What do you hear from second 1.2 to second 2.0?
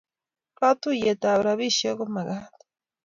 ab ropishek